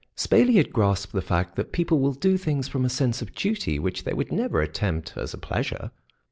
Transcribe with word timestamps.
Spayley 0.17 0.55
had 0.55 0.73
grasped 0.73 1.13
the 1.13 1.21
fact 1.21 1.55
that 1.57 1.71
people 1.71 1.99
will 1.99 2.13
do 2.13 2.35
things 2.35 2.67
from 2.67 2.83
a 2.83 2.89
sense 2.89 3.21
of 3.21 3.35
duty 3.35 3.77
which 3.77 4.03
they 4.03 4.13
would 4.13 4.31
never 4.31 4.59
attempt 4.59 5.13
as 5.15 5.31
a 5.31 5.37
pleasure. 5.37 5.91